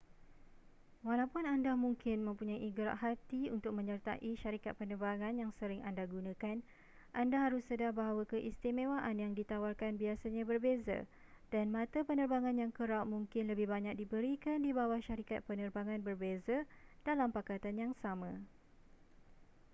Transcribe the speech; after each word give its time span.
walaupun 1.07 1.43
anda 1.53 1.73
mungkin 1.85 2.17
mempunyai 2.27 2.69
gerak 2.77 2.97
hati 3.05 3.41
untuk 3.55 3.71
menyertai 3.79 4.31
syarikat 4.41 4.73
penerbangan 4.79 5.33
yang 5.41 5.51
sering 5.61 5.77
anda 5.89 6.03
gunakan 6.13 6.57
anda 7.21 7.37
harus 7.45 7.61
sedar 7.69 7.91
bahawa 7.99 8.23
keistimewaan 8.31 9.15
yang 9.23 9.33
ditawarkan 9.39 9.93
biasanya 10.01 10.41
berbeza 10.51 10.97
dan 11.53 11.65
mata 11.75 11.99
penerbangan 12.09 12.55
yang 12.61 12.71
kerap 12.77 13.05
mungkin 13.13 13.43
lebih 13.51 13.67
banyak 13.73 13.93
diberikan 14.01 14.57
di 14.65 14.71
bawah 14.79 14.97
syarikat 15.07 15.39
penerbangan 15.47 15.99
berbeza 16.07 16.57
dalam 17.07 17.29
pakatan 17.37 17.75
yang 17.83 17.93
sama 18.03 18.31